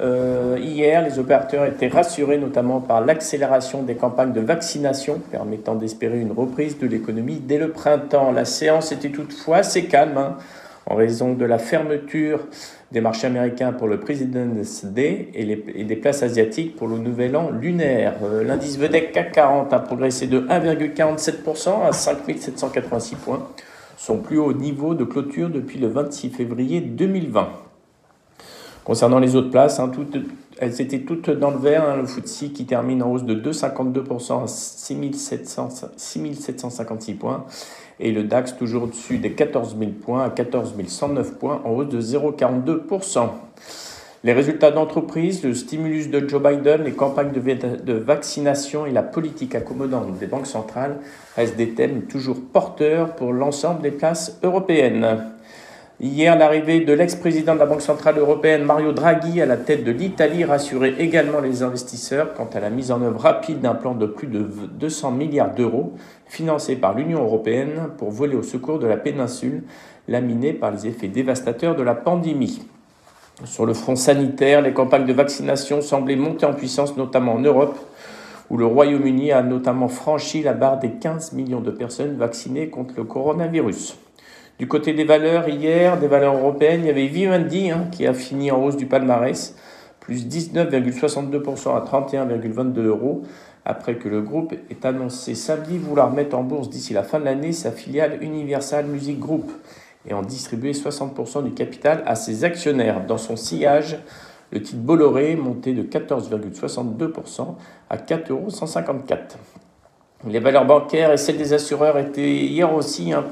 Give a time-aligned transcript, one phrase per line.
[0.00, 6.20] Euh, hier, les opérateurs étaient rassurés notamment par l'accélération des campagnes de vaccination permettant d'espérer
[6.20, 8.30] une reprise de l'économie dès le printemps.
[8.30, 10.36] La séance était toutefois assez calme hein,
[10.84, 12.40] en raison de la fermeture
[12.92, 17.50] des marchés américains pour le President's Day et, des places asiatiques pour le nouvel an
[17.50, 18.16] lunaire.
[18.22, 23.48] Euh, l'indice VDEC CAC 40 a progressé de 1,47% à 5786 points,
[23.96, 27.65] son plus haut niveau de clôture depuis le 26 février 2020.
[28.86, 29.90] Concernant les autres places, hein,
[30.58, 31.88] elles étaient toutes dans le vert.
[31.88, 37.44] Hein, le FTSE qui termine en hausse de 2,52% à 6756 points.
[37.98, 41.88] Et le DAX toujours au-dessus des 14 000 points à 14 109 points en hausse
[41.88, 43.28] de 0,42%.
[44.22, 49.56] Les résultats d'entreprise, le stimulus de Joe Biden, les campagnes de, vaccination et la politique
[49.56, 50.98] accommodante des banques centrales
[51.34, 55.32] restent des thèmes toujours porteurs pour l'ensemble des places européennes.
[55.98, 59.90] Hier, l'arrivée de l'ex-président de la Banque Centrale Européenne, Mario Draghi, à la tête de
[59.90, 64.04] l'Italie, rassurait également les investisseurs quant à la mise en œuvre rapide d'un plan de
[64.04, 65.94] plus de 200 milliards d'euros
[66.26, 69.62] financé par l'Union européenne pour voler au secours de la péninsule
[70.06, 72.60] laminée par les effets dévastateurs de la pandémie.
[73.44, 77.78] Sur le front sanitaire, les campagnes de vaccination semblaient monter en puissance, notamment en Europe,
[78.50, 82.92] où le Royaume-Uni a notamment franchi la barre des 15 millions de personnes vaccinées contre
[82.98, 83.96] le coronavirus.
[84.58, 88.14] Du côté des valeurs, hier, des valeurs européennes, il y avait Vivendi hein, qui a
[88.14, 89.54] fini en hausse du palmarès,
[90.00, 93.22] plus 19,62% à 31,22 euros,
[93.66, 97.26] après que le groupe ait annoncé samedi vouloir mettre en bourse d'ici la fin de
[97.26, 99.52] l'année sa filiale Universal Music Group
[100.08, 103.04] et en distribuer 60% du capital à ses actionnaires.
[103.04, 103.98] Dans son sillage,
[104.52, 107.56] le titre Bolloré monté de 14,62%
[107.90, 110.30] à 4,154 euros.
[110.32, 113.22] Les valeurs bancaires et celles des assureurs étaient hier aussi hein,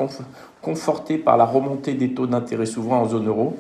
[0.65, 3.57] confortée par la remontée des taux d'intérêt souverains en zone euro.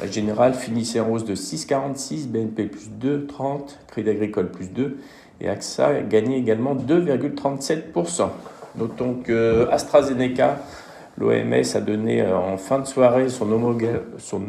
[0.00, 4.98] La générale finissait en hausse de 6,46, BNP plus 2,30, Crédit Agricole plus 2
[5.40, 8.28] et AXA a gagné également 2,37%.
[8.76, 10.58] Notons que AstraZeneca,
[11.18, 13.50] l'OMS a donné euh, en fin de soirée son,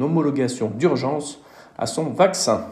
[0.01, 1.41] homologation d'urgence
[1.77, 2.65] à son vaccin.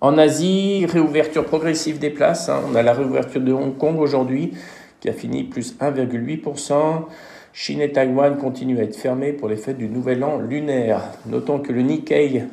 [0.00, 2.48] En Asie, réouverture progressive des places.
[2.48, 2.60] Hein.
[2.70, 4.52] On a la réouverture de Hong Kong aujourd'hui
[5.00, 7.06] qui a fini plus 1,8%.
[7.54, 11.02] Chine et Taïwan continuent à être fermés pour les fêtes du Nouvel An lunaire.
[11.26, 12.44] Notons que le Nikkei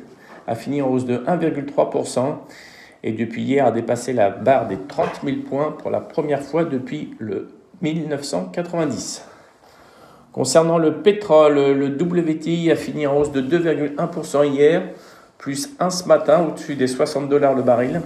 [0.46, 2.34] a fini en hausse de 1,3%
[3.02, 6.64] et depuis hier a dépassé la barre des 30 000 points pour la première fois
[6.64, 7.48] depuis le
[7.80, 9.24] 1990.
[10.32, 14.82] Concernant le pétrole, le WTI a fini en hausse de 2,1% hier,
[15.38, 18.02] plus 1 ce matin au-dessus des 60 dollars le baril,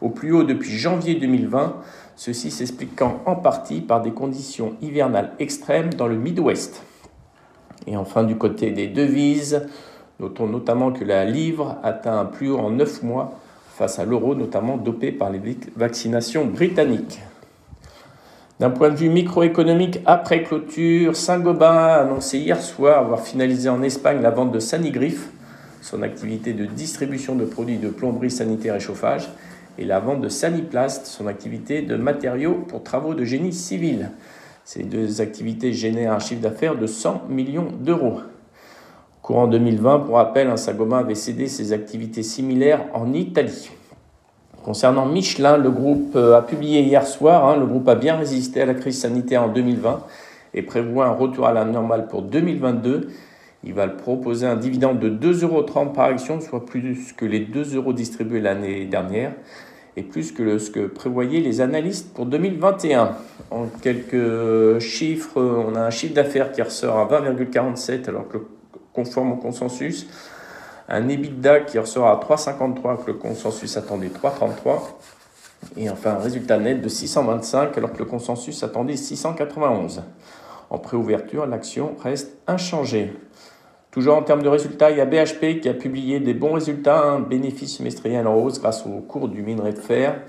[0.00, 1.76] au plus haut depuis janvier 2020
[2.16, 6.82] ceci s'expliquant en partie par des conditions hivernales extrêmes dans le Midwest.
[7.86, 9.66] Et enfin, du côté des devises,
[10.18, 13.38] notons notamment que la livre atteint un plus haut en 9 mois
[13.76, 15.40] face à l'euro, notamment dopé par les
[15.76, 17.20] vaccinations britanniques.
[18.58, 23.82] D'un point de vue microéconomique, après clôture, Saint-Gobain a annoncé hier soir avoir finalisé en
[23.82, 25.28] Espagne la vente de Sanigriffe,
[25.82, 29.28] son activité de distribution de produits de plomberie sanitaire et chauffage,
[29.78, 34.10] et la vente de Saniplast, son activité de matériaux pour travaux de génie civil.
[34.64, 38.20] Ces deux activités génèrent un chiffre d'affaires de 100 millions d'euros.
[39.22, 43.70] Courant 2020, pour rappel, Saint-Gobain avait cédé ses activités similaires en Italie.
[44.64, 48.62] Concernant Michelin, le groupe euh, a publié hier soir, hein, le groupe a bien résisté
[48.62, 50.04] à la crise sanitaire en 2020
[50.54, 53.08] et prévoit un retour à la normale pour 2022.
[53.66, 55.62] Il va proposer un dividende de 2,30 euros
[55.92, 59.32] par action, soit plus que les 2 euros distribués l'année dernière
[59.96, 63.16] et plus que ce que prévoyaient les analystes pour 2021.
[63.50, 68.38] En quelques chiffres, on a un chiffre d'affaires qui ressort à 20,47 alors que
[68.92, 70.06] conforme au consensus,
[70.88, 74.78] un EBITDA qui ressort à 3,53 que le consensus attendait 3,33
[75.76, 80.04] et enfin un résultat net de 625 alors que le consensus attendait 691.
[80.70, 83.12] En préouverture, l'action reste inchangée.
[83.96, 87.02] Toujours en termes de résultats, il y a BHP qui a publié des bons résultats,
[87.02, 90.20] un bénéfice semestriel en hausse grâce au cours du minerai de fer.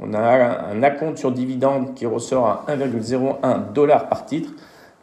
[0.00, 4.50] On a un acompte sur dividende qui ressort à 1,01 dollar par titre,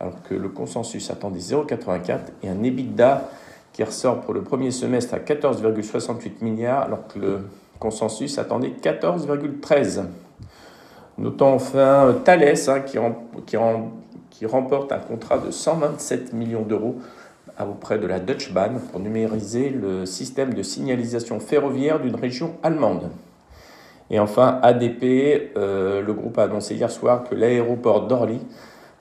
[0.02, 3.30] alors que le consensus attendait 0,84 et un EBITDA
[3.72, 7.40] qui ressort pour le premier semestre à 14,68 milliards, alors que le
[7.80, 10.02] consensus attendait 14,13.
[11.18, 16.98] Notons enfin Thales hein, qui remporte un contrat de 127 millions d'euros
[17.66, 23.10] auprès de la Deutsche Bahn pour numériser le système de signalisation ferroviaire d'une région allemande.
[24.10, 28.40] Et enfin, ADP, euh, le groupe a annoncé hier soir que l'aéroport d'Orly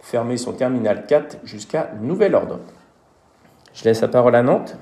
[0.01, 2.61] fermait son terminal 4 jusqu'à nouvel ordre.
[3.75, 4.77] Je laisse la parole à Nantes.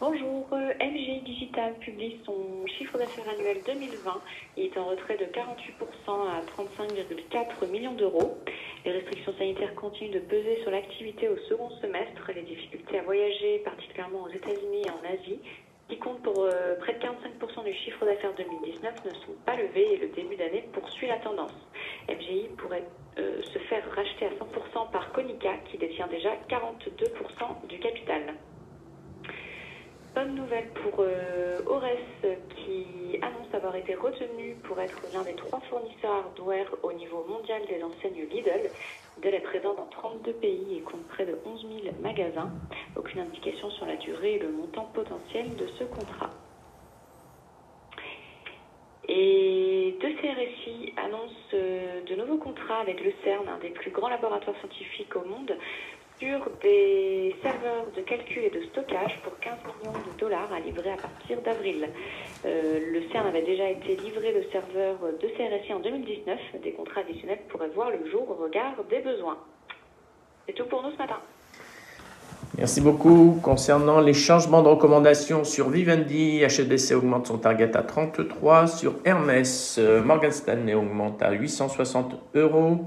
[0.00, 4.12] Bonjour, MG Digital publie son chiffre d'affaires annuel 2020.
[4.56, 5.34] Il est en retrait de 48%
[6.08, 8.38] à 35,4 millions d'euros.
[9.50, 12.30] Sanitaires continuent de peser sur l'activité au second semestre.
[12.32, 15.40] Les difficultés à voyager, particulièrement aux États-Unis et en Asie,
[15.88, 19.94] qui comptent pour euh, près de 45% du chiffre d'affaires 2019, ne sont pas levées
[19.94, 21.50] et le début d'année poursuit la tendance.
[22.08, 22.84] MGI pourrait
[23.18, 28.34] euh, se faire racheter à 100% par Konica, qui détient déjà 42% du capital.
[30.14, 31.82] Bonne nouvelle pour euh, Ores
[32.54, 37.62] qui annonce avoir été retenu pour être l'un des trois fournisseurs hardware au niveau mondial
[37.66, 38.70] des enseignes Lidl.
[39.22, 42.50] Lidl est présent dans 32 pays et compte près de 11 000 magasins.
[42.96, 46.30] Aucune indication sur la durée et le montant potentiel de ce contrat.
[49.08, 54.08] Et deux CRSI annonce euh, de nouveaux contrats avec le CERN, un des plus grands
[54.08, 55.52] laboratoires scientifiques au monde,
[56.20, 60.92] sur des serveurs de calcul et de stockage pour 15 millions de dollars à livrer
[60.92, 61.88] à partir d'avril.
[62.44, 66.38] Euh, le CERN avait déjà été livré de serveurs de CRSI en 2019.
[66.62, 69.38] Des contrats additionnels pourraient voir le jour au regard des besoins.
[70.46, 71.16] C'est tout pour nous ce matin.
[72.58, 73.38] Merci beaucoup.
[73.42, 78.66] Concernant les changements de recommandation sur Vivendi, HSBC augmente son target à 33.
[78.66, 82.80] Sur Hermès, euh, Morgan Stanley augmente à 860 euros.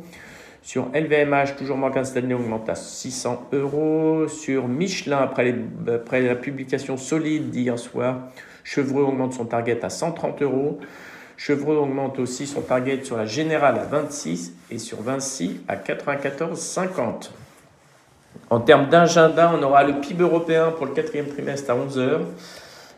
[0.64, 4.30] Sur LVMH, toujours Morgan Stanley augmente à 600 euros.
[4.30, 5.54] Sur Michelin, après,
[5.94, 8.30] après la publication solide d'hier soir,
[8.64, 10.80] Chevreux augmente son target à 130 euros.
[11.36, 17.32] Chevreux augmente aussi son target sur la Générale à 26 et sur Vinci à 94,50.
[18.50, 22.22] En termes d'agenda, on aura le PIB européen pour le quatrième trimestre à 11h.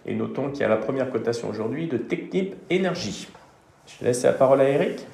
[0.06, 3.28] Et notons qu'il y a la première cotation aujourd'hui de Technip Énergie.
[3.88, 5.08] Je laisse la parole à Eric.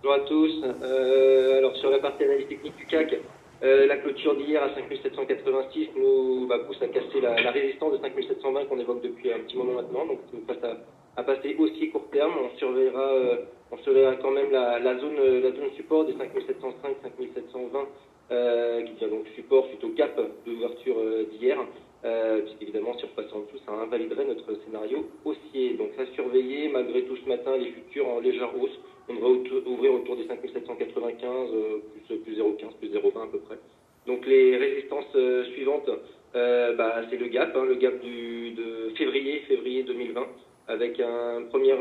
[0.00, 0.64] Bonjour à tous.
[0.82, 3.16] Euh, alors sur la partie analyse technique du CAC,
[3.64, 8.66] euh, la clôture d'hier à 5786 nous bah, pousse à casser la, résistance de 5720
[8.66, 10.78] qu'on évoque depuis un petit moment maintenant, donc ça nous passe
[11.16, 12.32] à, passer aussi court terme.
[12.40, 13.36] On surveillera, euh,
[13.72, 19.26] on surveillera quand même la, zone, la zone support des 5705, 5720, qui devient donc
[19.34, 20.16] support suite au cap
[20.46, 20.96] d'ouverture
[21.32, 21.58] d'hier.
[22.04, 25.74] Euh, puisqu'évidemment, si on repasse en dessous, ça invaliderait notre scénario haussier.
[25.74, 28.78] Donc, à surveiller, malgré tout ce matin, les futurs en légère hausse.
[29.08, 33.58] On devrait ouvrir autour des 5795, euh, plus, plus 0,15, plus 0,20 à peu près.
[34.06, 35.88] Donc, les résistances euh, suivantes,
[36.34, 40.26] euh, bah, c'est le gap, hein, le gap du, de février, février 2020,
[40.68, 41.78] avec un première,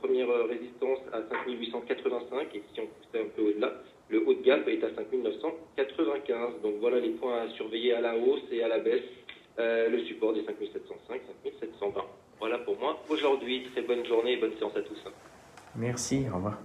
[0.00, 3.74] première résistance à 5885, et si on poussait un peu au-delà,
[4.08, 6.62] le haut de gap est à 5995.
[6.62, 9.02] Donc voilà les points à surveiller à la hausse et à la baisse
[9.58, 11.20] le support des 5705,
[11.60, 12.04] 5720.
[12.38, 13.66] Voilà pour moi aujourd'hui.
[13.72, 15.02] Très bonne journée et bonne séance à tous.
[15.78, 16.58] Merci, au revoir.